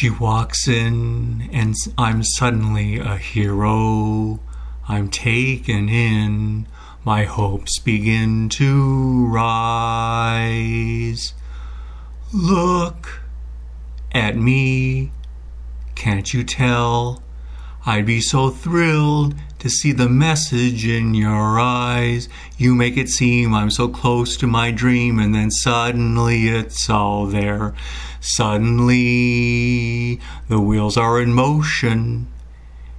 She 0.00 0.08
walks 0.08 0.66
in, 0.66 1.50
and 1.52 1.74
I'm 1.98 2.22
suddenly 2.24 2.98
a 2.98 3.18
hero. 3.18 4.40
I'm 4.88 5.10
taken 5.10 5.90
in, 5.90 6.66
my 7.04 7.24
hopes 7.24 7.78
begin 7.78 8.48
to 8.48 9.26
rise. 9.26 10.54
Look 12.32 13.20
at 14.12 14.38
me, 14.38 15.12
can't 15.96 16.32
you 16.32 16.44
tell? 16.44 17.22
I'd 17.86 18.04
be 18.04 18.20
so 18.20 18.50
thrilled 18.50 19.34
to 19.58 19.70
see 19.70 19.92
the 19.92 20.08
message 20.08 20.86
in 20.86 21.14
your 21.14 21.58
eyes. 21.58 22.28
You 22.58 22.74
make 22.74 22.98
it 22.98 23.08
seem 23.08 23.54
I'm 23.54 23.70
so 23.70 23.88
close 23.88 24.36
to 24.38 24.46
my 24.46 24.70
dream, 24.70 25.18
and 25.18 25.34
then 25.34 25.50
suddenly 25.50 26.48
it's 26.48 26.90
all 26.90 27.24
there. 27.26 27.74
Suddenly 28.20 29.00
the 30.48 30.60
wheels 30.60 30.98
are 30.98 31.22
in 31.22 31.32
motion, 31.32 32.28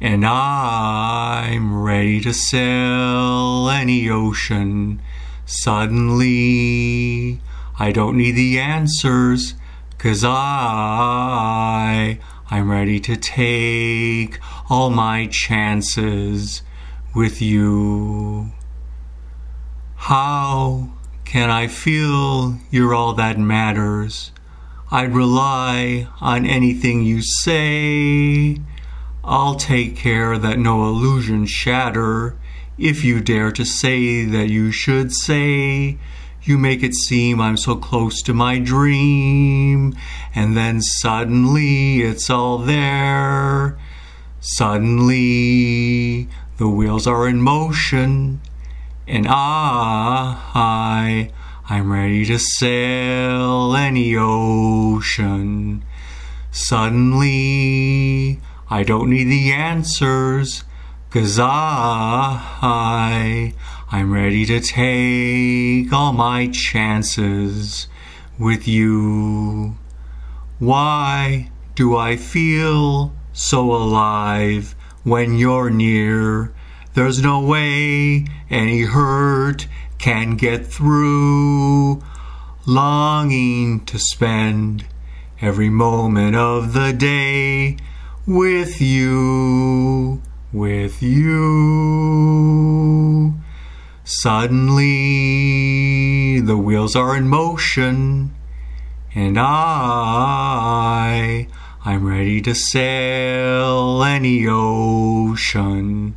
and 0.00 0.24
I'm 0.26 1.82
ready 1.82 2.20
to 2.22 2.32
sail 2.32 3.68
any 3.68 4.08
ocean. 4.08 5.02
Suddenly 5.44 7.40
I 7.78 7.92
don't 7.92 8.16
need 8.16 8.32
the 8.32 8.58
answers, 8.58 9.54
cause 9.98 10.24
I 10.24 12.18
I'm 12.52 12.70
ready 12.70 13.00
to 13.00 13.16
take 13.16 14.38
all 14.68 14.90
my 14.90 15.26
chances 15.26 16.60
with 17.14 17.40
you. 17.40 18.52
How 19.96 20.90
can 21.24 21.48
I 21.48 21.66
feel 21.66 22.58
you're 22.70 22.94
all 22.94 23.14
that 23.14 23.38
matters? 23.38 24.32
I'd 24.90 25.14
rely 25.14 26.08
on 26.20 26.44
anything 26.44 27.02
you 27.02 27.22
say. 27.22 28.58
I'll 29.24 29.54
take 29.54 29.96
care 29.96 30.36
that 30.36 30.58
no 30.58 30.84
illusions 30.84 31.48
shatter. 31.48 32.36
If 32.76 33.02
you 33.02 33.22
dare 33.22 33.50
to 33.52 33.64
say 33.64 34.26
that 34.26 34.50
you 34.50 34.70
should 34.70 35.10
say, 35.10 35.96
you 36.44 36.58
make 36.58 36.82
it 36.82 36.94
seem 36.94 37.40
I'm 37.40 37.56
so 37.56 37.76
close 37.76 38.20
to 38.22 38.34
my 38.34 38.58
dream, 38.58 39.94
and 40.34 40.56
then 40.56 40.80
suddenly 40.80 42.02
it's 42.02 42.28
all 42.28 42.58
there. 42.58 43.78
Suddenly 44.40 46.28
the 46.56 46.68
wheels 46.68 47.06
are 47.06 47.28
in 47.28 47.40
motion, 47.40 48.40
and 49.06 49.26
I, 49.28 51.30
I'm 51.68 51.92
ready 51.92 52.24
to 52.26 52.38
sail 52.38 53.76
any 53.76 54.16
ocean. 54.16 55.84
Suddenly 56.50 58.40
I 58.68 58.82
don't 58.82 59.10
need 59.10 59.24
the 59.24 59.52
answers, 59.52 60.64
cause 61.12 61.38
I, 61.38 62.40
I'm 63.90 64.12
ready 64.14 64.46
to 64.46 64.60
take 64.60 65.92
all 65.92 66.14
my 66.14 66.48
chances 66.48 67.86
with 68.38 68.66
you. 68.66 69.76
Why 70.58 71.50
do 71.74 71.98
I 71.98 72.16
feel 72.16 73.12
so 73.34 73.72
alive 73.72 74.74
when 75.04 75.36
you're 75.36 75.68
near? 75.68 76.54
There's 76.94 77.22
no 77.22 77.40
way 77.40 78.24
any 78.48 78.80
hurt 78.82 79.66
can 79.98 80.36
get 80.36 80.66
through. 80.66 82.02
Longing 82.64 83.84
to 83.84 83.98
spend 83.98 84.86
every 85.42 85.68
moment 85.68 86.36
of 86.36 86.72
the 86.72 86.94
day 86.94 87.76
with 88.26 88.80
you, 88.80 90.22
with 90.52 91.02
you. 91.02 91.32
Suddenly 94.04 94.90
the 96.40 96.58
wheels 96.58 96.96
are 96.96 97.16
in 97.16 97.28
motion, 97.28 98.34
and 99.14 99.38
I, 99.38 101.46
I'm 101.84 102.06
ready 102.06 102.40
to 102.42 102.54
sail 102.54 104.02
any 104.02 104.46
ocean. 104.48 106.16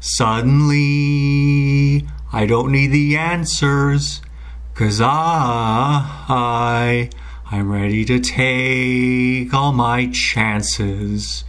Suddenly 0.00 2.06
I 2.32 2.46
don't 2.46 2.70
need 2.70 2.88
the 2.88 3.16
answers, 3.16 4.20
cause 4.74 5.00
I, 5.02 7.08
I'm 7.50 7.72
ready 7.72 8.04
to 8.04 8.20
take 8.20 9.54
all 9.54 9.72
my 9.72 10.10
chances 10.12 11.44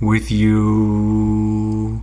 with 0.00 0.30
you. 0.30 2.02